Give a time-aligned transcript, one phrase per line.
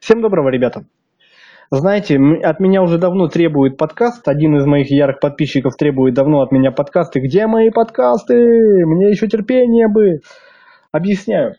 [0.00, 0.84] Всем доброго, ребята.
[1.70, 4.28] Знаете, от меня уже давно требует подкаст.
[4.28, 7.20] Один из моих ярых подписчиков требует давно от меня подкасты.
[7.20, 8.34] Где мои подкасты?
[8.34, 10.20] Мне еще терпение бы.
[10.92, 11.54] Объясняю.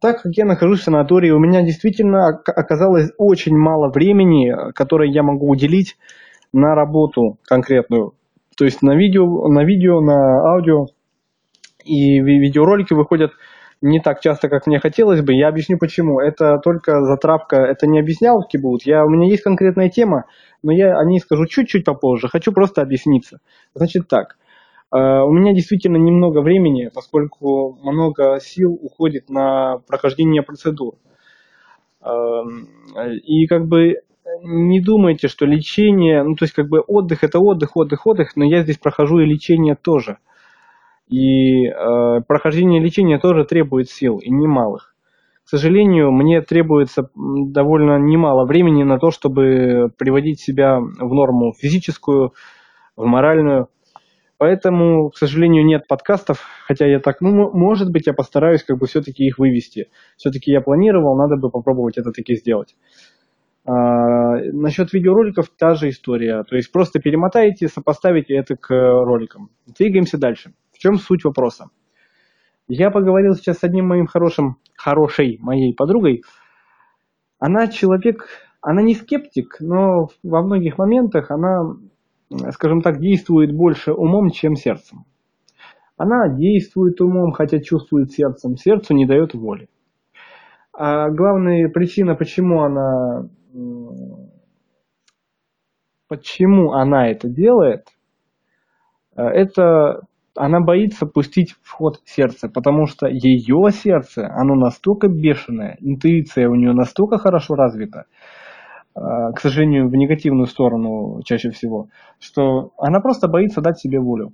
[0.00, 5.22] Так как я нахожусь в санатории, у меня действительно оказалось очень мало времени, которое я
[5.22, 5.96] могу уделить
[6.52, 8.12] на работу конкретную.
[8.56, 10.86] То есть на видео, на видео, на аудио.
[11.84, 13.32] И видеоролики выходят
[13.82, 15.34] не так часто, как мне хотелось бы.
[15.34, 16.20] Я объясню почему.
[16.20, 18.84] Это только затравка, это не объяснялки будут.
[18.84, 20.24] Я, у меня есть конкретная тема,
[20.62, 22.28] но я о ней скажу чуть-чуть попозже.
[22.28, 23.40] Хочу просто объясниться.
[23.74, 24.36] Значит так.
[24.92, 30.94] Э, у меня действительно немного времени, поскольку много сил уходит на прохождение процедур.
[32.02, 32.68] Эм,
[33.24, 33.96] и как бы
[34.42, 38.44] не думайте, что лечение, ну то есть как бы отдых это отдых, отдых, отдых, но
[38.44, 40.18] я здесь прохожу и лечение тоже.
[41.08, 44.94] И э, прохождение лечения тоже требует сил, и немалых.
[45.44, 52.32] К сожалению, мне требуется довольно немало времени на то, чтобы приводить себя в норму физическую,
[52.96, 53.68] в моральную.
[54.38, 58.86] Поэтому, к сожалению, нет подкастов, хотя я так, ну, может быть, я постараюсь как бы
[58.86, 59.88] все-таки их вывести.
[60.16, 62.74] Все-таки я планировал, надо бы попробовать это таки сделать.
[63.64, 66.42] А, насчет видеороликов та же история.
[66.44, 69.50] То есть просто перемотаете, сопоставите это к роликам.
[69.66, 70.52] Двигаемся дальше.
[70.76, 71.70] В чем суть вопроса?
[72.68, 76.22] Я поговорил сейчас с одним моим хорошим, хорошей моей подругой.
[77.38, 78.28] Она человек,
[78.60, 81.76] она не скептик, но во многих моментах она,
[82.50, 85.06] скажем так, действует больше умом, чем сердцем.
[85.96, 88.56] Она действует умом, хотя чувствует сердцем.
[88.56, 89.70] Сердцу не дает воли.
[90.74, 93.30] А главная причина, почему она,
[96.06, 97.86] почему она это делает,
[99.14, 100.02] это
[100.36, 106.54] она боится пустить в ход сердце, потому что ее сердце, оно настолько бешеное, интуиция у
[106.54, 108.04] нее настолько хорошо развита,
[108.94, 114.32] а, к сожалению, в негативную сторону чаще всего, что она просто боится дать себе волю.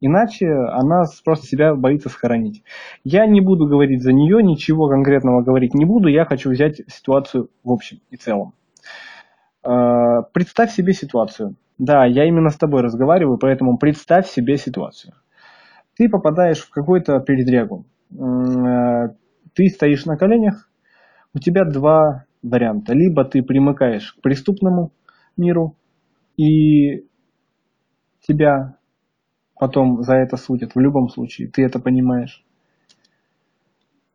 [0.00, 2.62] Иначе она просто себя боится сохранить.
[3.04, 7.48] Я не буду говорить за нее, ничего конкретного говорить не буду, я хочу взять ситуацию
[7.62, 8.52] в общем и целом.
[9.62, 11.56] А, представь себе ситуацию.
[11.78, 15.14] Да, я именно с тобой разговариваю, поэтому представь себе ситуацию
[15.96, 17.86] ты попадаешь в какую-то передрягу.
[18.12, 19.14] Э,
[19.54, 20.70] ты стоишь на коленях,
[21.34, 22.92] у тебя два варианта.
[22.92, 24.92] Либо ты примыкаешь к преступному
[25.36, 25.76] миру,
[26.36, 27.06] и
[28.20, 28.76] тебя
[29.54, 32.44] потом за это судят в любом случае, ты это понимаешь.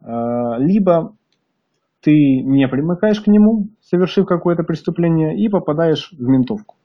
[0.02, 1.16] Э, либо
[2.02, 6.76] ты не примыкаешь к нему, совершив какое-то преступление, и попадаешь в ментовку.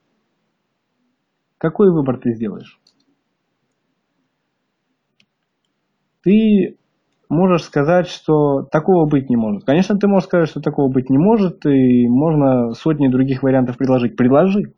[1.59, 2.81] Какой выбор ты сделаешь?
[6.25, 6.79] Ты
[7.29, 9.65] можешь сказать, что такого быть не может.
[9.65, 14.17] Конечно, ты можешь сказать, что такого быть не может, и можно сотни других вариантов предложить.
[14.17, 14.73] Предложи.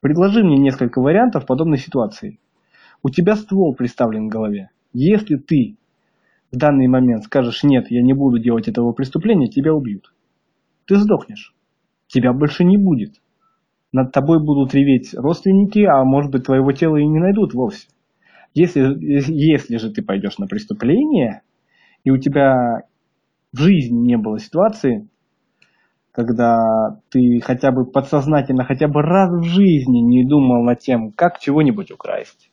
[0.00, 2.40] Предложи мне несколько вариантов подобной ситуации.
[3.04, 4.70] У тебя ствол представлен в голове.
[4.92, 5.76] Если ты
[6.50, 10.12] в данный момент скажешь «нет, я не буду делать этого преступления», тебя убьют.
[10.86, 11.54] Ты сдохнешь.
[12.08, 13.14] Тебя больше не будет.
[13.92, 17.86] Над тобой будут реветь родственники, а может быть твоего тела и не найдут вовсе.
[18.54, 21.42] Если, если же ты пойдешь на преступление,
[22.04, 22.82] и у тебя
[23.52, 25.08] в жизни не было ситуации,
[26.10, 31.38] когда ты хотя бы подсознательно, хотя бы раз в жизни не думал над тем, как
[31.38, 32.50] чего-нибудь украсть,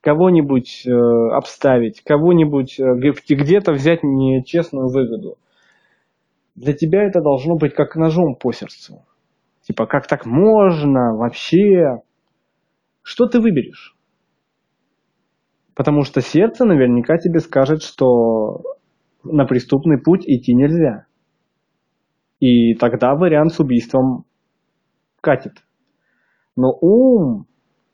[0.00, 0.90] кого-нибудь э,
[1.32, 2.94] обставить, кого-нибудь э,
[3.28, 5.38] где-то взять нечестную выгоду.
[6.54, 9.04] Для тебя это должно быть как ножом по сердцу.
[9.62, 12.02] Типа, как так можно вообще?
[13.02, 13.96] Что ты выберешь?
[15.74, 18.62] Потому что сердце наверняка тебе скажет, что
[19.24, 21.06] на преступный путь идти нельзя.
[22.40, 24.24] И тогда вариант с убийством
[25.20, 25.64] катит.
[26.56, 27.46] Но ум,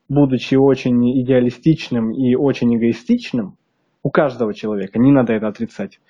[0.08, 3.56] будучи очень идеалистичным и очень эгоистичным,
[4.02, 6.00] у каждого человека, не надо это отрицать,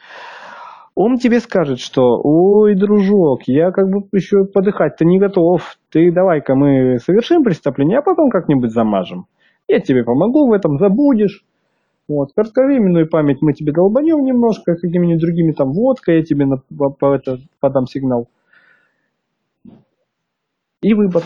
[0.94, 5.76] он тебе скажет, что ой, дружок, я как бы еще подыхать-то не готов.
[5.90, 9.26] Ты давай-ка мы совершим преступление, а потом как-нибудь замажем.
[9.68, 11.44] Я тебе помогу в этом, забудешь.
[12.10, 12.32] Вот.
[12.34, 17.38] Кратковременную память мы тебе долбанем немножко, какими-нибудь другими там водкой, я тебе на, по это,
[17.60, 18.28] подам сигнал.
[20.82, 21.22] И выбор.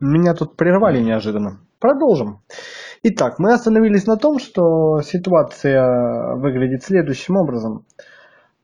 [0.00, 1.60] Меня тут прервали неожиданно.
[1.78, 2.40] Продолжим.
[3.04, 7.84] Итак, мы остановились на том, что ситуация выглядит следующим образом.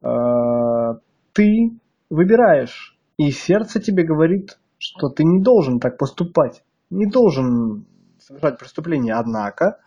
[0.02, 0.99] Э,
[1.32, 1.78] ты
[2.11, 7.87] выбираешь, и сердце тебе говорит, что ты не должен так поступать, не должен
[8.19, 9.14] совершать преступление.
[9.14, 9.78] Однако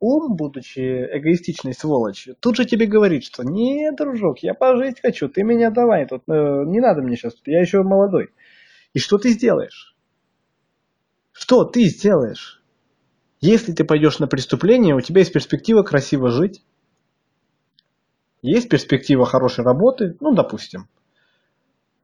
[0.00, 5.42] ум, будучи эгоистичной сволочью, тут же тебе говорит, что нет, дружок, я пожить хочу, ты
[5.42, 8.30] меня давай, тут э, не надо мне сейчас, я еще молодой.
[8.94, 9.96] И что ты сделаешь?
[11.32, 12.62] Что ты сделаешь?
[13.40, 16.62] Если ты пойдешь на преступление, у тебя есть перспектива красиво жить,
[18.42, 20.88] есть перспектива хорошей работы, ну, допустим,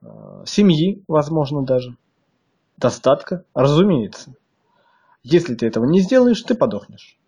[0.03, 1.97] э, семьи, возможно, даже,
[2.77, 4.35] достатка, разумеется.
[5.23, 7.19] Если ты этого не сделаешь, ты подохнешь.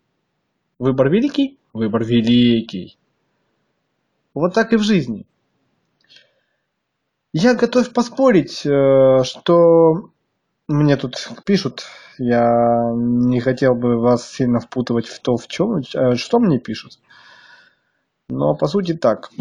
[0.79, 1.59] Выбор великий?
[1.73, 2.97] Выбор великий.
[4.33, 5.25] Вот так и в жизни.
[7.33, 10.11] Я готов поспорить, э, что
[10.67, 11.83] мне тут пишут,
[12.19, 16.99] я не хотел бы вас сильно впутывать в то, в чем, э, что мне пишут.
[18.29, 19.31] Но по сути так.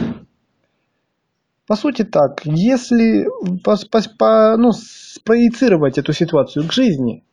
[1.66, 3.26] По сути так, если
[3.62, 7.24] по, по, по, ну, спроецировать эту ситуацию к жизни,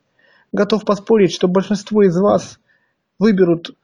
[0.52, 2.58] готов поспорить, что большинство из вас
[3.18, 3.76] выберут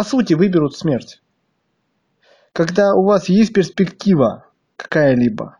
[0.00, 1.20] по сути, выберут смерть.
[2.54, 4.46] Когда у вас есть перспектива
[4.78, 5.58] какая-либо,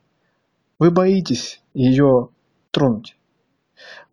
[0.79, 2.31] вы боитесь ее
[2.71, 3.19] тронуть.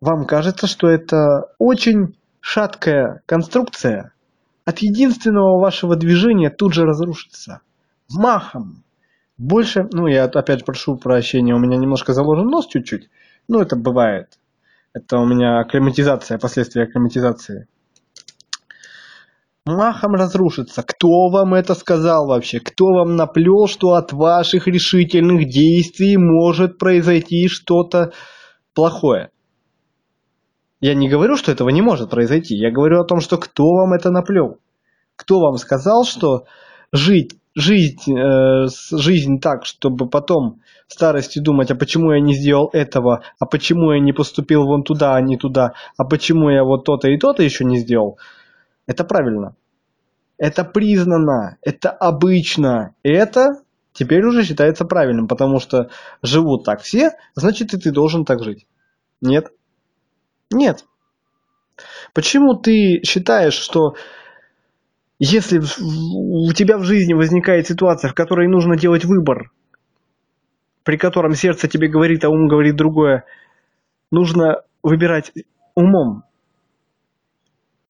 [0.02, 4.12] Вам кажется, что это очень шаткая конструкция
[4.66, 7.62] от единственного вашего движения тут же разрушится.
[8.10, 8.84] Махом.
[9.38, 13.08] Больше, ну я опять прошу прощения, у меня немножко заложен нос чуть-чуть,
[13.48, 14.38] но это бывает.
[14.92, 17.66] Это у меня акклиматизация, последствия акклиматизации
[19.68, 20.82] махом разрушится.
[20.82, 22.60] Кто вам это сказал вообще?
[22.60, 28.12] Кто вам наплел, что от ваших решительных действий может произойти что-то
[28.74, 29.30] плохое?
[30.80, 32.54] Я не говорю, что этого не может произойти.
[32.56, 34.58] Я говорю о том, что кто вам это наплел?
[35.16, 36.44] Кто вам сказал, что
[36.92, 42.70] жить, жить, э, жизнь так, чтобы потом в старости думать, а почему я не сделал
[42.72, 46.84] этого, а почему я не поступил вон туда, а не туда, а почему я вот
[46.84, 48.18] то-то и то-то еще не сделал–
[48.88, 49.54] это правильно.
[50.38, 52.94] Это признано, это обычно.
[53.02, 53.62] Это
[53.92, 55.90] теперь уже считается правильным, потому что
[56.22, 58.66] живут так все, значит и ты должен так жить.
[59.20, 59.52] Нет?
[60.50, 60.86] Нет.
[62.14, 63.94] Почему ты считаешь, что
[65.18, 69.50] если у тебя в жизни возникает ситуация, в которой нужно делать выбор,
[70.82, 73.24] при котором сердце тебе говорит, а ум говорит другое,
[74.10, 75.32] нужно выбирать
[75.74, 76.24] умом,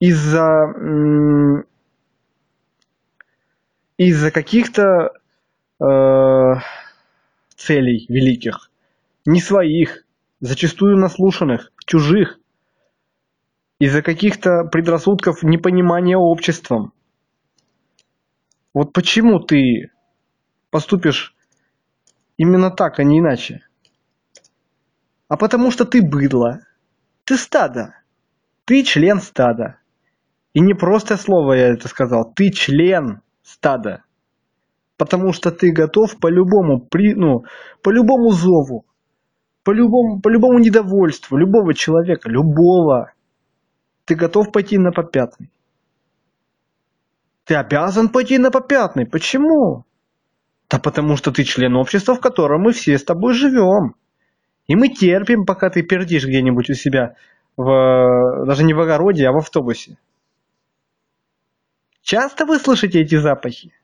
[0.01, 1.65] из-за
[3.97, 5.13] из-за каких-то
[5.81, 6.55] э,
[7.57, 8.71] целей великих,
[9.27, 10.05] не своих,
[10.41, 12.39] зачастую наслушанных, чужих,
[13.81, 16.93] из-за каких-то предрассудков непонимания обществом.
[18.73, 19.91] Вот почему ты
[20.71, 21.35] поступишь
[22.37, 23.63] именно так, а не иначе?
[25.27, 26.61] А потому что ты быдло,
[27.25, 27.95] ты стадо,
[28.65, 29.79] ты член стада.
[30.59, 34.03] И не просто слово я это сказал, ты член стада.
[34.97, 37.45] Потому что ты готов по любому, при, ну,
[37.81, 38.85] по любому зову,
[39.63, 43.13] по любому, по любому недовольству любого человека, любого,
[44.05, 45.49] ты готов пойти на попятный.
[47.45, 49.07] Ты обязан пойти на попятный.
[49.07, 49.85] Почему?
[50.69, 53.95] Да потому что ты член общества, в котором мы все с тобой живем.
[54.67, 57.15] И мы терпим, пока ты пердишь где-нибудь у себя,
[57.57, 59.99] в, даже не в огороде, а в автобусе.
[62.09, 63.75] Часто вы слышите эти запахи?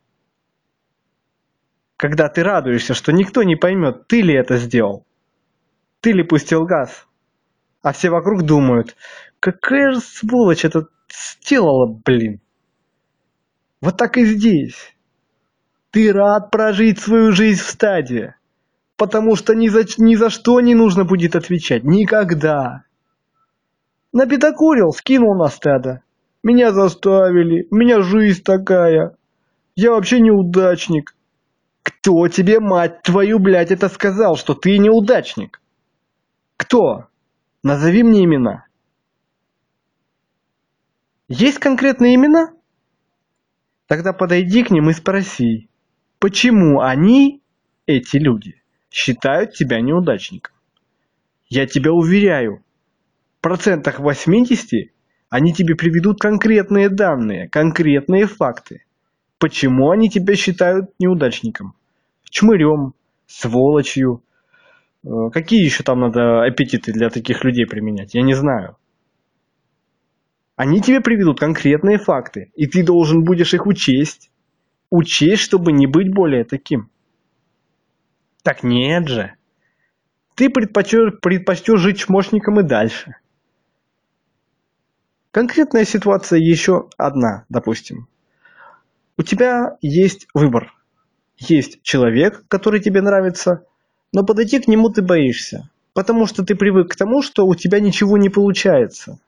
[1.98, 5.04] Когда ты радуешься, что никто не поймет, ты ли это сделал.
[6.00, 7.06] Ты ли пустил газ.
[7.82, 8.96] А все вокруг думают,
[9.40, 12.40] какая же сволочь это сделала, блин.
[13.82, 14.96] Вот так и здесь.
[15.90, 18.34] Ты рад прожить свою жизнь в стадии.
[18.96, 21.84] Потому что ни за, ни за что не нужно будет отвечать.
[21.84, 22.84] Никогда.
[24.14, 26.00] Напитокурил, скинул на стадо.
[26.44, 29.16] Меня заставили, у меня жизнь такая.
[29.76, 31.16] Я вообще неудачник.
[31.82, 35.62] Кто тебе, мать твою, блядь, это сказал, что ты неудачник?
[36.58, 37.06] Кто?
[37.62, 38.66] Назови мне имена.
[41.28, 42.52] Есть конкретные имена?
[43.86, 45.70] Тогда подойди к ним и спроси,
[46.18, 47.42] почему они,
[47.86, 50.54] эти люди, считают тебя неудачником.
[51.48, 52.62] Я тебя уверяю,
[53.38, 54.93] в процентах 80
[55.34, 58.84] они тебе приведут конкретные данные, конкретные факты.
[59.40, 61.74] Почему они тебя считают неудачником?
[62.30, 62.94] Чмырем,
[63.26, 64.22] сволочью.
[65.02, 68.14] Э, какие еще там надо аппетиты для таких людей применять?
[68.14, 68.76] Я не знаю.
[70.54, 74.30] Они тебе приведут конкретные факты, и ты должен будешь их учесть.
[74.88, 76.90] Учесть, чтобы не быть более таким.
[78.44, 79.34] Так нет же.
[80.36, 83.16] Ты предпочтешь, предпочтешь жить чмошником и дальше.
[85.34, 88.06] Конкретная ситуация еще одна, допустим.
[89.18, 90.72] У тебя есть выбор.
[91.36, 93.64] Есть человек, который тебе нравится,
[94.12, 97.80] но подойти к нему ты боишься, потому что ты привык к тому, что у тебя
[97.80, 99.18] ничего не получается.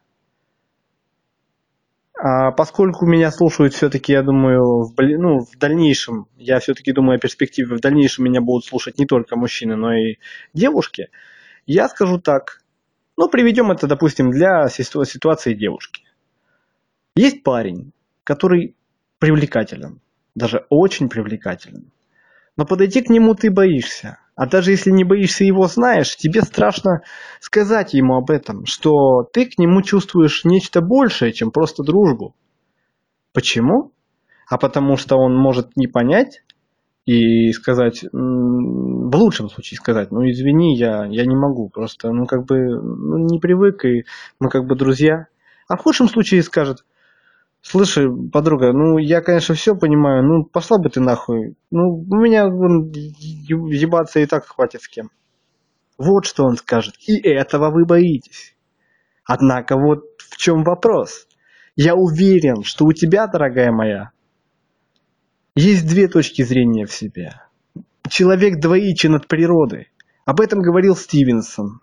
[2.17, 7.21] А поскольку меня слушают все-таки, я думаю, в, ну, в дальнейшем, я все-таки думаю о
[7.21, 10.19] перспективе, в дальнейшем меня будут слушать не только мужчины, но и
[10.55, 11.09] девушки,
[11.67, 12.63] я скажу так.
[13.17, 16.05] Ну, приведем это, допустим, для ситуации девушки.
[17.15, 17.93] Есть парень,
[18.25, 18.77] который
[19.19, 20.01] привлекателен,
[20.35, 21.91] даже очень привлекателен.
[22.57, 24.19] Но подойти к нему ты боишься.
[24.35, 27.03] А даже если не боишься его знаешь, тебе страшно
[27.41, 32.35] сказать ему об этом, что ты к нему чувствуешь нечто большее, чем просто дружбу.
[33.33, 33.93] Почему?
[34.49, 36.43] А потому что он может не понять
[37.07, 42.45] и сказать, в лучшем случае сказать, ну извини, я, я не могу, просто, ну как
[42.45, 44.05] бы, ну, не привык, и
[44.41, 45.29] мы как бы друзья.
[45.69, 46.85] А в худшем случае скажет,
[47.69, 51.57] Слушай, подруга, ну я, конечно, все понимаю, ну пошла бы ты нахуй.
[51.73, 55.11] Ну, у меня вон, ебаться и так хватит с кем.
[55.99, 56.95] Вот что он скажет.
[57.09, 58.55] И этого вы боитесь.
[59.25, 61.27] Однако вот в чем вопрос.
[61.75, 64.11] Я уверен, что у тебя, дорогая моя,
[65.57, 67.33] есть две точки зрения в себе.
[68.09, 69.87] Человек двоичен от природы.
[70.27, 71.81] Об этом говорил Стивенсон.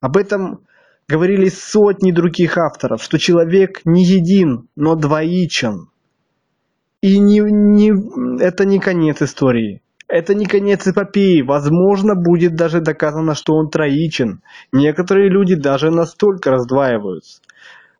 [0.00, 0.66] Об этом
[1.08, 5.90] говорили сотни других авторов, что человек не един, но двоичен.
[7.00, 9.80] И не, не, это не конец истории.
[10.08, 11.42] Это не конец эпопеи.
[11.42, 14.42] Возможно, будет даже доказано, что он троичен.
[14.72, 17.40] Некоторые люди даже настолько раздваиваются.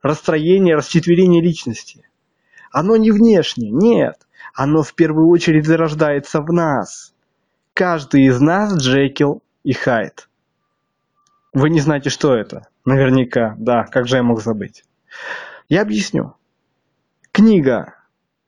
[0.03, 2.05] Расстроение, расчетверение личности.
[2.73, 4.22] Оно не внешне, нет.
[4.55, 7.15] Оно в первую очередь зарождается в нас.
[7.75, 10.29] Каждый из нас Джекил и Хайд.
[11.55, 12.69] Вы не знаете, что это?
[12.85, 14.85] Наверняка, да, как же я мог забыть.
[15.69, 16.35] Я объясню.
[17.31, 17.95] Книга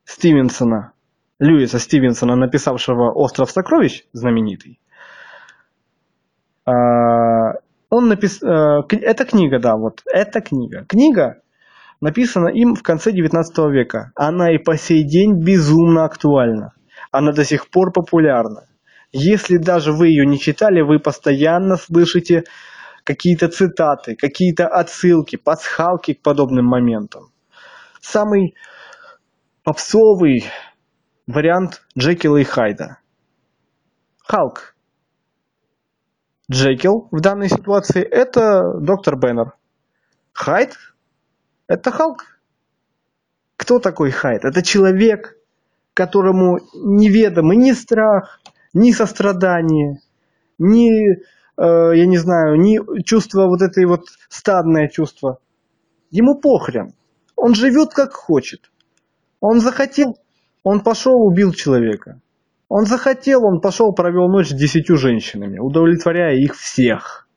[0.05, 0.93] Стивенсона,
[1.39, 4.79] Льюиса Стивенсона, написавшего «Остров сокровищ», знаменитый,
[6.67, 7.55] а,
[7.91, 8.43] он напис...
[8.43, 10.85] Э, эта книга, да, вот, эта книга.
[10.87, 11.43] Книга
[12.05, 14.13] написана им в конце 19 века.
[14.15, 16.75] Она и по сей день безумно актуальна.
[17.11, 18.69] Она до сих пор популярна.
[19.11, 22.45] Если даже вы ее не читали, вы постоянно слышите
[23.05, 27.33] какие-то цитаты, какие-то отсылки, пасхалки к подобным моментам.
[28.03, 28.55] Самый
[29.63, 30.45] попсовый
[31.27, 32.99] вариант Джекила и Хайда.
[34.27, 34.77] Халк.
[36.53, 39.55] Джекил в данной ситуации это доктор Беннер.
[40.35, 40.77] Хайд
[41.67, 42.25] это Халк.
[43.57, 44.45] Кто такой Хайд?
[44.45, 45.37] Это человек,
[45.95, 48.41] которому неведомы ни страх,
[48.73, 50.01] ни сострадание,
[50.59, 51.23] ни
[51.57, 55.39] Э, я не знаю, ни чувство вот этой вот стадное чувство.
[56.11, 56.95] Ему похрен.
[57.37, 58.71] Он живет как хочет.
[59.41, 60.19] Он захотел,
[60.63, 62.21] он пошел, убил человека.
[62.69, 67.29] Он захотел, он пошел, провел ночь с десятью женщинами, удовлетворяя их всех.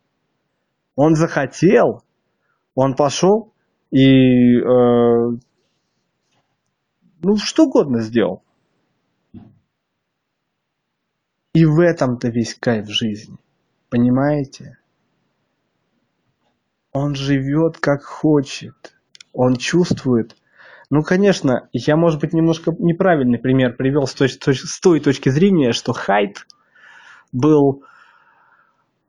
[0.96, 2.04] Он захотел,
[2.76, 3.54] он пошел
[3.92, 5.38] и э,
[7.22, 8.44] ну что угодно сделал.
[11.54, 13.38] И в этом-то весь кайф жизни.
[13.90, 14.78] Понимаете?
[16.92, 18.96] Он живет как хочет.
[19.34, 20.36] Он чувствует.
[20.90, 25.74] Ну, конечно, я, может быть, немножко неправильный пример привел с той, с той точки зрения,
[25.74, 26.46] что Хайд
[27.32, 27.97] был а,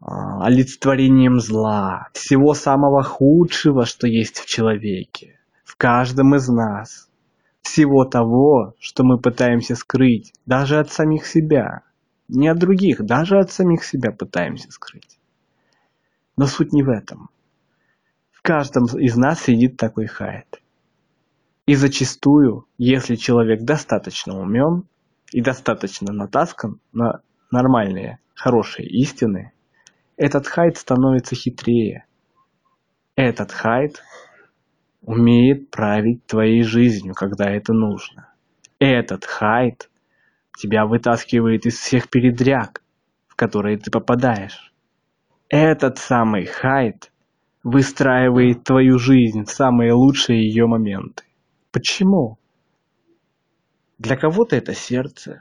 [0.01, 7.09] олицетворением зла, всего самого худшего, что есть в человеке, в каждом из нас,
[7.63, 11.83] всего того, что мы пытаемся скрыть, даже от самих себя.
[12.29, 15.19] Не от других, даже от самих себя пытаемся скрыть.
[16.37, 17.31] Но суть не в этом.
[18.31, 20.63] В каждом из нас сидит такой хайт.
[21.67, 24.85] И зачастую, если человек достаточно умен
[25.33, 29.53] и достаточно натаскан на нормальные, хорошие истины,
[30.19, 32.05] этот Хайд становится хитрее.
[33.15, 34.03] Этот Хайд
[35.01, 38.35] умеет править твоей жизнью, когда это нужно.
[38.81, 39.89] Этот Хайд
[40.59, 42.83] тебя вытаскивает из всех передряг,
[43.29, 44.73] в которые ты попадаешь.
[45.49, 47.13] Этот самый Хайд
[47.63, 51.23] выстраивает твою жизнь в самые лучшие ее моменты.
[51.71, 52.39] Почему?
[53.99, 55.39] Для кого-то это сердце,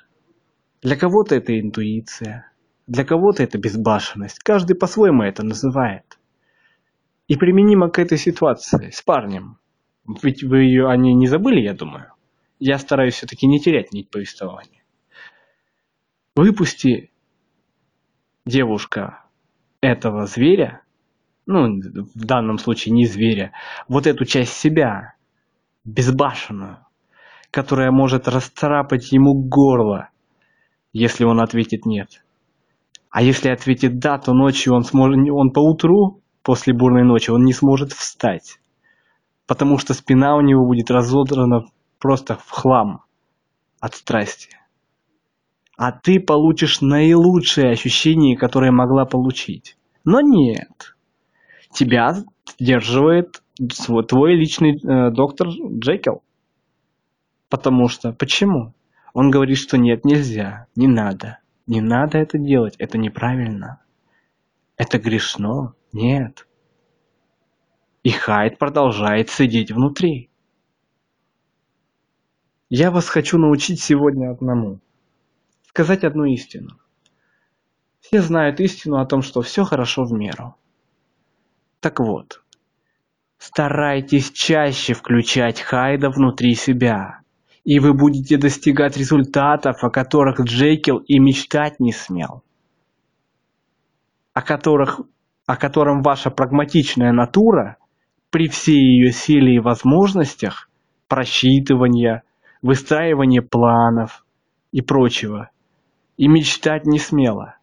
[0.81, 2.51] для кого-то это интуиция,
[2.87, 4.39] для кого-то это безбашенность.
[4.39, 6.17] Каждый по-своему это называет.
[7.27, 9.57] И применимо к этой ситуации с парнем.
[10.23, 12.13] Ведь вы ее о ней не забыли, я думаю.
[12.59, 14.83] Я стараюсь все-таки не терять нить повествования.
[16.35, 17.11] Выпусти,
[18.45, 19.25] девушка,
[19.81, 20.81] этого зверя,
[21.45, 23.51] ну, в данном случае не зверя,
[23.87, 25.15] вот эту часть себя,
[25.83, 26.85] безбашенную,
[27.51, 30.09] которая может расцарапать ему горло,
[30.93, 32.23] если он ответит нет.
[33.09, 37.53] А если ответит да, то ночью он сможет, он поутру, после бурной ночи, он не
[37.53, 38.59] сможет встать.
[39.45, 41.65] Потому что спина у него будет разодрана
[41.99, 43.03] просто в хлам
[43.79, 44.49] от страсти.
[45.77, 49.77] А ты получишь наилучшие ощущения, которые могла получить.
[50.03, 50.95] Но нет.
[51.71, 52.15] Тебя
[52.59, 53.43] сдерживает
[54.07, 56.23] твой личный э, доктор Джекил.
[57.49, 58.73] Потому что, почему?
[59.13, 61.39] Он говорит, что нет, нельзя, не надо.
[61.67, 63.81] Не надо это делать, это неправильно.
[64.77, 65.75] Это грешно?
[65.91, 66.47] Нет.
[68.03, 70.29] И Хайд продолжает сидеть внутри.
[72.69, 74.79] Я вас хочу научить сегодня одному.
[75.67, 76.79] Сказать одну истину.
[77.99, 80.55] Все знают истину о том, что все хорошо в меру.
[81.81, 82.43] Так вот,
[83.37, 87.21] старайтесь чаще включать Хайда внутри себя
[87.67, 92.41] и вы будете достигать результатов, о которых Джекил и мечтать не смел,
[94.31, 95.01] о, которых,
[95.45, 97.75] о котором ваша прагматичная натура
[98.29, 100.69] при всей ее силе и возможностях
[101.09, 102.23] просчитывания,
[102.61, 104.25] выстраивания планов
[104.71, 105.49] и прочего,
[106.15, 107.57] и мечтать не смела.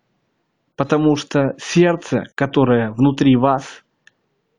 [0.76, 3.82] Потому что сердце, которое внутри вас,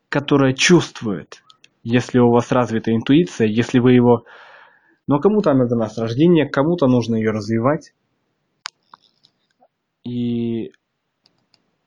[0.08, 1.44] которое чувствует,
[1.84, 4.24] если у вас развита интуиция, если вы его
[5.06, 7.94] но кому-то она дана с рождения, кому-то нужно ее развивать.
[10.04, 10.72] И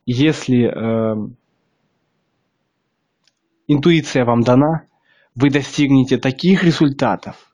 [0.05, 1.29] если э,
[3.67, 4.85] интуиция вам дана,
[5.35, 7.53] вы достигнете таких результатов,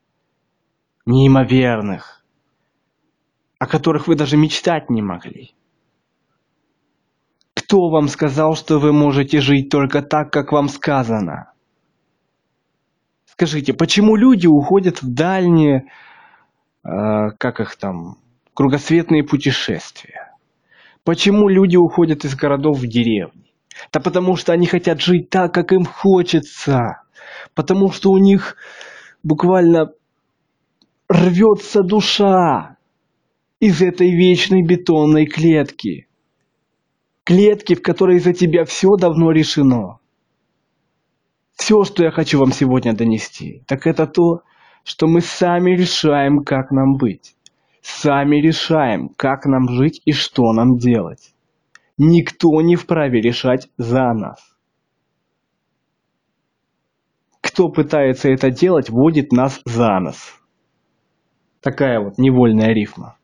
[1.06, 2.24] неимоверных,
[3.60, 5.54] о которых вы даже мечтать не могли.
[7.54, 11.52] Кто вам сказал, что вы можете жить только так, как вам сказано?
[13.38, 15.92] Скажите, почему люди уходят в дальние,
[16.86, 18.18] э, как их там,
[18.54, 20.32] кругосветные путешествия?
[21.04, 23.52] Почему люди уходят из городов в деревни?
[23.92, 27.02] Да потому что они хотят жить так, как им хочется.
[27.54, 28.56] Потому что у них
[29.22, 29.92] буквально
[31.10, 32.78] рвется душа
[33.60, 36.08] из этой вечной бетонной клетки.
[37.26, 40.00] Клетки, в которой за тебя все давно решено.
[41.56, 44.44] Все, что я хочу вам сегодня донести, так это то,
[44.84, 47.36] что мы сами решаем, как нам быть.
[47.82, 51.34] Сами решаем, как нам жить и что нам делать.
[51.98, 54.40] Никто не вправе решать за нас.
[57.42, 60.34] Кто пытается это делать, водит нас за нос.
[61.62, 63.18] Такая вот невольная рифма.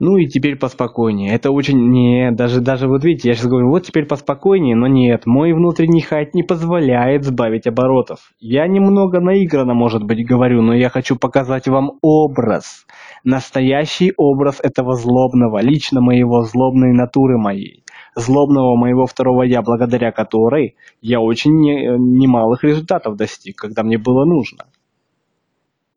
[0.00, 1.34] Ну и теперь поспокойнее.
[1.34, 1.78] Это очень...
[1.90, 6.00] Не, даже, даже вот видите, я сейчас говорю, вот теперь поспокойнее, но нет, мой внутренний
[6.00, 8.32] хайт не позволяет сбавить оборотов.
[8.40, 12.86] Я немного наигранно, может быть, говорю, но я хочу показать вам образ.
[13.24, 17.84] Настоящий образ этого злобного, лично моего злобной натуры моей.
[18.16, 24.24] Злобного моего второго я, благодаря которой я очень не, немалых результатов достиг, когда мне было
[24.24, 24.64] нужно.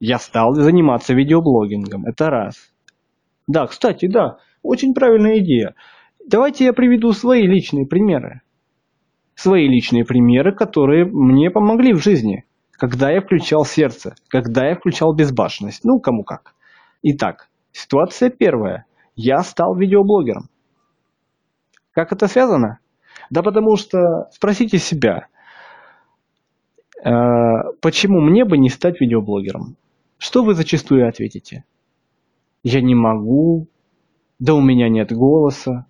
[0.01, 2.72] Я стал заниматься видеоблогингом, это раз.
[3.47, 5.75] Да, кстати, да, очень правильная идея.
[6.25, 8.41] Давайте я приведу свои личные примеры.
[9.35, 12.45] Свои личные примеры, которые мне помогли в жизни.
[12.71, 15.83] Когда я включал сердце, когда я включал безбашенность.
[15.83, 16.55] Ну, кому как.
[17.01, 18.85] Итак, ситуация первая.
[19.15, 20.49] Я стал видеоблогером.
[21.91, 22.79] Как это связано?
[23.29, 25.27] Да потому что спросите себя,
[27.03, 27.09] э,
[27.81, 29.75] почему мне бы не стать видеоблогером?
[30.17, 31.65] Что вы зачастую ответите?
[32.63, 33.67] Я не могу,
[34.39, 35.85] да у меня нет голоса,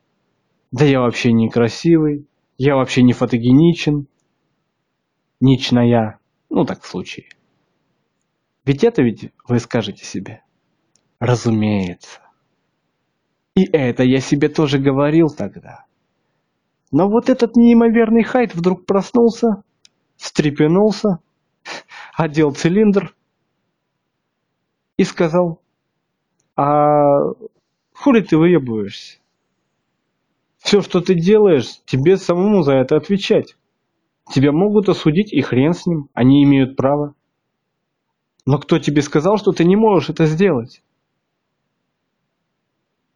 [0.72, 4.08] да я вообще не красивый, я вообще не фотогеничен,
[5.40, 7.28] ничная, ну так в случае.
[8.66, 10.44] Ведь это ведь вы скажете себе.
[11.20, 12.22] Разумеется.
[13.56, 15.86] И это я себе тоже говорил тогда.
[16.92, 19.64] Но вот этот неимоверный хайт вдруг проснулся,
[20.16, 21.20] встрепенулся,
[22.16, 23.16] одел цилиндр
[24.98, 25.63] и сказал,
[26.56, 27.34] а
[27.94, 29.18] хули ты выебываешься?
[30.60, 33.58] Все, что ты делаешь, тебе самому за это отвечать.
[34.32, 37.16] Тебя могут осудить, и хрен с ним, они имеют право.
[38.46, 40.82] Но кто тебе сказал, что ты не можешь это сделать?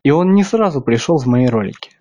[0.04, 1.92] И он не сразу пришел в мои ролики.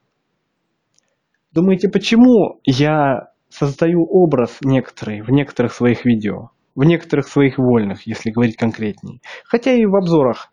[1.53, 6.51] Думаете, почему я создаю образ некоторый в некоторых своих видео?
[6.75, 9.21] В некоторых своих вольных, если говорить конкретнее.
[9.45, 10.53] Хотя и в обзорах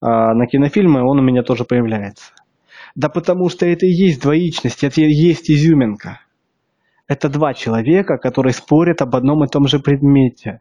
[0.00, 2.32] на кинофильмы он у меня тоже появляется.
[2.94, 6.20] Да потому что это и есть двоичность, это и есть изюминка.
[7.06, 10.60] Это два человека, которые спорят об одном и том же предмете.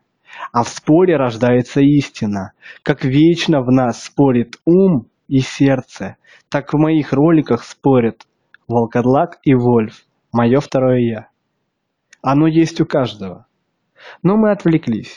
[0.52, 2.54] А в споре рождается истина.
[2.84, 6.18] Как вечно в нас спорит ум и сердце,
[6.50, 8.26] так в моих роликах спорят
[8.68, 11.28] Волкодлак и Вольф, мое второе я.
[12.22, 13.48] Оно есть у каждого.
[14.24, 15.16] Но мы отвлеклись.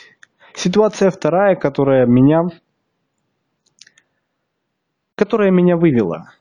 [0.54, 2.42] Ситуация вторая, которая меня,
[5.22, 6.32] которая меня вывела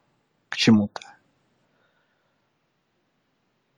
[0.50, 1.02] к чему-то.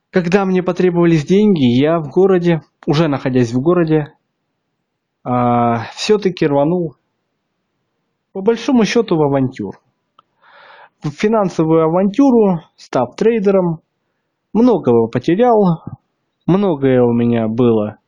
[0.08, 4.14] Когда мне потребовались деньги, я в городе, уже находясь в городе,
[5.22, 6.96] а, все-таки рванул
[8.32, 9.78] по большому счету в авантюру.
[11.02, 13.80] В финансовую авантюру, став трейдером,
[14.54, 15.84] многого потерял,
[16.46, 17.98] многое у меня было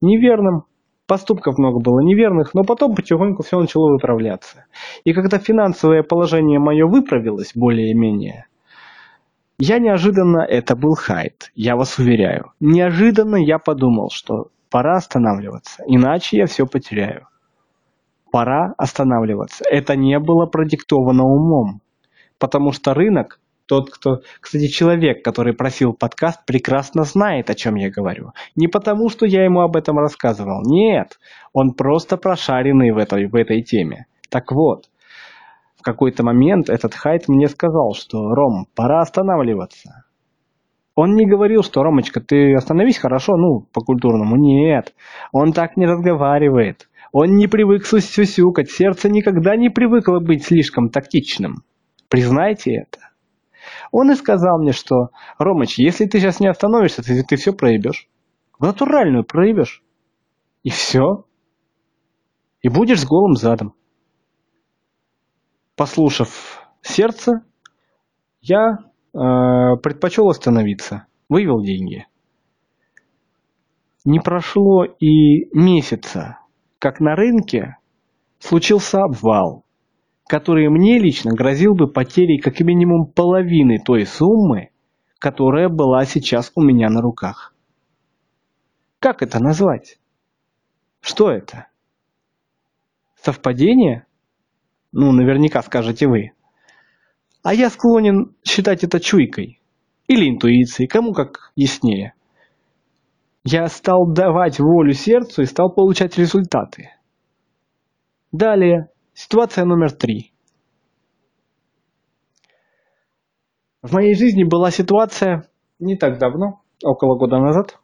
[0.00, 0.64] неверным,
[1.06, 4.66] поступков много было неверных, но потом потихоньку все начало выправляться.
[5.04, 8.46] И когда финансовое положение мое выправилось более-менее,
[9.58, 16.36] я неожиданно, это был хайт, я вас уверяю, неожиданно я подумал, что пора останавливаться, иначе
[16.36, 17.28] я все потеряю.
[18.30, 19.64] Пора останавливаться.
[19.70, 21.80] Это не было продиктовано умом,
[22.38, 27.90] потому что рынок тот, кто, кстати, человек, который просил подкаст, прекрасно знает, о чем я
[27.90, 28.32] говорю.
[28.54, 30.62] Не потому, что я ему об этом рассказывал.
[30.64, 31.18] Нет,
[31.52, 34.06] он просто прошаренный в этой, в этой теме.
[34.30, 34.86] Так вот,
[35.76, 40.04] в какой-то момент этот хайт мне сказал, что «Ром, пора останавливаться».
[40.94, 44.36] Он не говорил, что «Ромочка, ты остановись хорошо, ну, по-культурному».
[44.36, 44.94] Нет,
[45.32, 46.88] он так не разговаривает.
[47.12, 51.62] Он не привык сюсюкать, сердце никогда не привыкло быть слишком тактичным.
[52.08, 52.98] Признайте это.
[53.90, 58.08] Он и сказал мне, что, Ромыч, если ты сейчас не остановишься, ты, ты все проебешь.
[58.58, 59.82] В натуральную проебешь.
[60.62, 61.26] И все.
[62.62, 63.74] И будешь с голым задом.
[65.76, 67.44] Послушав сердце,
[68.40, 69.18] я э,
[69.82, 71.06] предпочел остановиться.
[71.28, 72.06] Вывел деньги.
[74.04, 76.38] Не прошло и месяца,
[76.78, 77.76] как на рынке
[78.38, 79.65] случился обвал
[80.26, 84.70] который мне лично грозил бы потерей как минимум половины той суммы,
[85.18, 87.54] которая была сейчас у меня на руках.
[88.98, 89.98] Как это назвать?
[91.00, 91.68] Что это?
[93.22, 94.06] Совпадение?
[94.92, 96.32] Ну, наверняка скажете вы.
[97.42, 99.60] А я склонен считать это чуйкой.
[100.08, 102.14] Или интуицией, кому как яснее.
[103.44, 106.90] Я стал давать волю сердцу и стал получать результаты.
[108.32, 110.30] Далее Ситуация номер три.
[113.80, 115.48] В моей жизни была ситуация
[115.78, 117.78] не так давно, около года назад,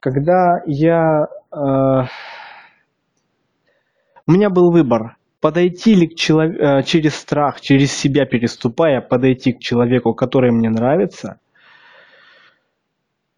[0.00, 1.28] когда я...
[1.52, 2.08] Э,
[4.26, 9.52] у меня был выбор, подойти ли к человеку, э, через страх, через себя переступая, подойти
[9.52, 11.38] к человеку, который мне нравится,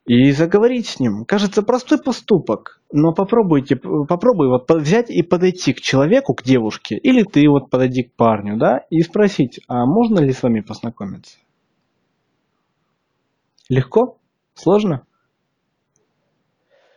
[0.06, 1.24] и заговорить с ним.
[1.24, 7.24] Кажется, простой поступок, но попробуйте, попробуй вот взять и подойти к человеку, к девушке, или
[7.24, 11.38] ты вот подойди к парню, да, и спросить, а можно ли с вами познакомиться?
[13.68, 14.18] Легко?
[14.54, 15.04] Сложно?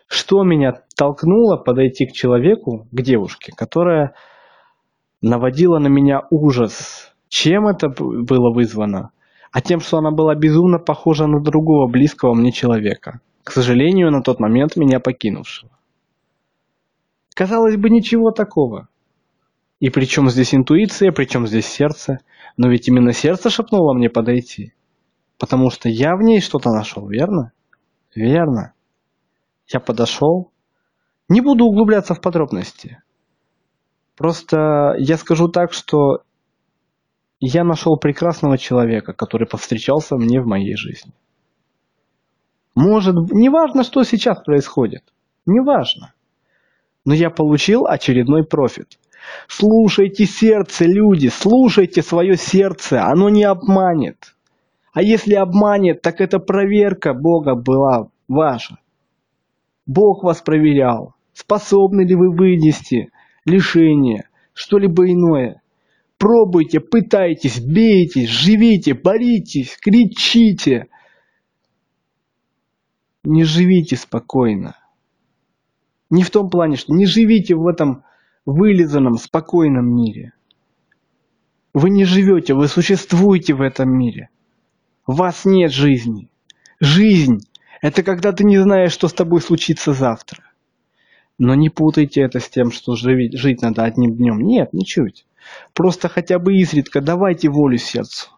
[0.06, 4.13] Что меня толкнуло подойти к человеку, к девушке, которая
[5.22, 7.12] наводила на меня ужас?
[7.28, 9.12] Чем это было вызвано?
[9.51, 14.21] А тем, что она была безумно похожа на другого близкого мне человека, к сожалению, на
[14.21, 15.71] тот момент меня покинувшего.
[17.33, 18.89] Казалось бы, ничего такого.
[19.79, 22.19] И причем здесь интуиция, причем здесь сердце.
[22.57, 24.73] Но ведь именно сердце шепнуло мне подойти.
[25.38, 27.53] Потому что я в ней что-то нашел, верно?
[28.13, 28.73] Верно.
[29.67, 30.51] Я подошел.
[31.29, 33.01] Не буду углубляться в подробности.
[34.17, 36.23] Просто я скажу так, что
[37.47, 41.13] я нашел прекрасного человека, который повстречался мне в моей жизни.
[42.75, 45.04] Может, не важно, что сейчас происходит.
[45.45, 46.13] Не важно.
[47.06, 48.99] Но я получил очередной профит.
[49.47, 54.36] Слушайте сердце, люди, слушайте свое сердце, оно не обманет.
[54.93, 58.78] А если обманет, так это проверка Бога была ваша.
[59.86, 63.12] Бог вас проверял, способны ли вы вынести
[63.45, 65.62] лишение, что-либо иное.
[66.19, 70.88] Пробуйте, пытайтесь, бейтесь, живите, боритесь, кричите.
[73.23, 74.75] Не живите спокойно.
[76.10, 78.03] Не в том плане, что не живите в этом
[78.45, 80.34] вылизанном, спокойном мире.
[81.73, 84.29] Вы не живете, вы существуете в этом мире.
[85.08, 86.29] У вас нет жизни.
[86.82, 87.39] Жизнь–
[87.82, 90.43] это когда ты не знаешь, что с тобой случится завтра.
[91.38, 94.41] Но не путайте это с тем, что жить, жить надо одним днем.
[94.41, 95.25] Нет, ничуть.
[95.73, 98.29] Просто хотя бы изредка давайте волю сердцу.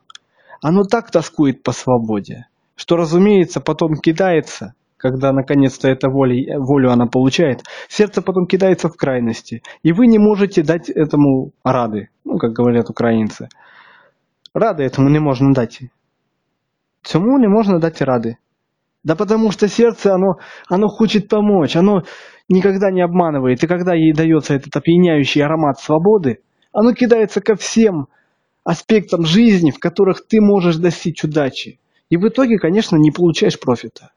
[0.61, 7.07] оно так тоскует по свободе, что, разумеется, потом кидается, когда наконец-то это волей, волю она
[7.07, 12.51] получает, сердце потом кидается в крайности, и вы не можете дать этому рады, ну, как
[12.51, 13.49] говорят украинцы.
[14.53, 15.79] Рады этому не можно дать.
[17.03, 18.37] Цьому не можно дать рады.
[19.03, 20.35] Да потому что сердце, оно,
[20.69, 22.03] оно хочет помочь, оно
[22.49, 23.63] никогда не обманывает.
[23.63, 26.41] И когда ей дается этот опьяняющий аромат свободы,
[26.71, 28.07] оно кидается ко всем
[28.63, 31.79] аспектам жизни, в которых ты можешь достичь удачи.
[32.09, 34.11] И в итоге, конечно, не получаешь профита.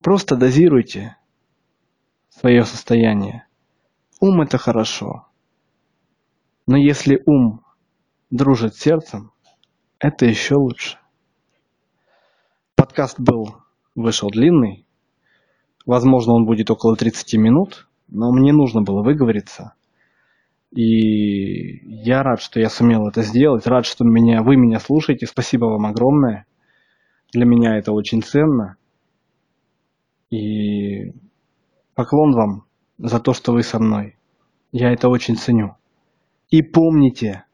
[0.00, 1.16] Просто дозируйте
[2.30, 3.46] свое состояние.
[4.20, 5.26] Ум это хорошо.
[6.66, 7.64] Но если ум
[8.30, 9.32] дружит с сердцем,
[9.98, 10.98] это еще лучше.
[12.74, 13.56] Подкаст был,
[13.94, 14.86] вышел длинный.
[15.86, 19.74] Возможно, он будет около 30 минут, но мне нужно было выговориться.
[20.72, 23.66] И я рад, что я сумел это сделать.
[23.66, 25.26] Рад, что меня, вы меня слушаете.
[25.26, 26.46] Спасибо вам огромное.
[27.32, 28.76] Для меня это очень ценно.
[30.30, 31.12] И
[31.94, 32.64] поклон вам
[32.96, 34.16] за то, что вы со мной.
[34.70, 35.76] Я это очень ценю.
[36.48, 37.44] И помните,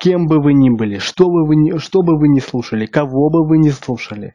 [0.00, 3.28] кем бы вы ни были, что бы вы ни, что бы вы ни слушали, кого
[3.30, 4.34] бы вы ни слушали,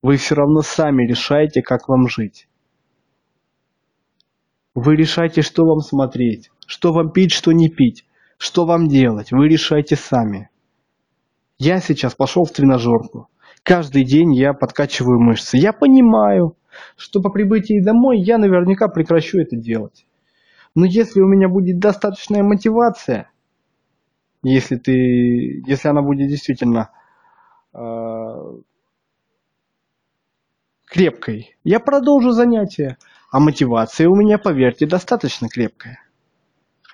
[0.00, 2.48] вы все равно сами решаете, как вам жить.
[4.74, 8.04] Вы решаете, что вам смотреть, что вам пить, что не пить,
[8.38, 9.32] что вам делать.
[9.32, 10.50] Вы решаете сами.
[11.58, 13.28] Я сейчас пошел в тренажерку.
[13.62, 15.56] Каждый день я подкачиваю мышцы.
[15.56, 16.56] Я понимаю,
[16.96, 20.06] что по прибытии домой я наверняка прекращу это делать.
[20.74, 23.30] Но если у меня будет достаточная мотивация,
[24.42, 26.90] если ты, если она будет действительно
[27.72, 27.78] э,
[30.84, 32.98] крепкой, я продолжу занятия.
[33.30, 36.03] А мотивация у меня, поверьте, достаточно крепкая.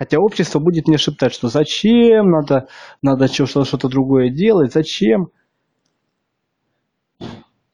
[0.01, 2.67] Хотя общество будет мне шептать, что зачем, надо,
[3.03, 5.29] надо что-то другое делать, зачем.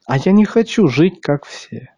[0.05, 1.95] А я не хочу жить как все.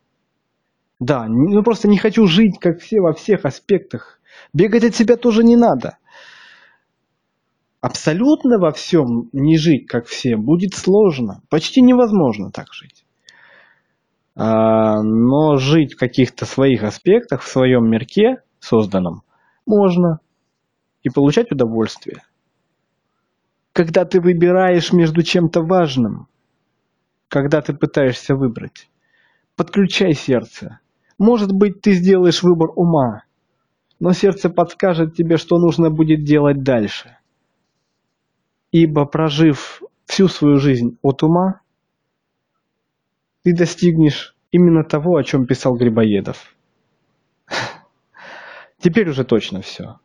[0.99, 4.21] Да, ну просто не хочу жить как все во всех аспектах.
[4.53, 5.97] Бегать от себя тоже не надо
[7.81, 11.41] абсолютно во всем не жить, как все, будет сложно.
[11.49, 13.03] Почти невозможно так жить.
[14.35, 19.23] А, но жить в каких-то своих аспектах, в своем мирке созданном,
[19.69, 20.19] можно.
[21.01, 22.23] И получать удовольствие.
[23.71, 26.27] Когда ты выбираешь между чем-то важным,
[27.29, 28.89] когда ты пытаешься выбрать,
[29.55, 30.79] подключай сердце.
[31.17, 33.23] Может быть, ты сделаешь выбор ума,
[33.99, 37.15] но сердце подскажет тебе, что нужно будет делать дальше.
[38.71, 41.61] Ибо прожив всю свою жизнь от ума,
[43.43, 46.55] ты достигнешь именно того, о чем писал Грибоедов.
[48.79, 49.99] Теперь уже точно все.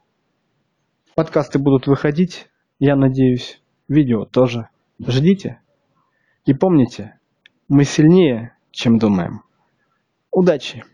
[1.14, 2.48] Подкасты будут выходить,
[2.80, 4.68] я надеюсь, видео тоже.
[4.98, 5.60] Ждите.
[6.44, 7.18] И помните,
[7.68, 9.42] мы сильнее, чем думаем.
[10.32, 10.84] Удачи!